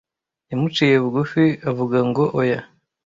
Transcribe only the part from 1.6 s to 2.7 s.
avuga ngo oya.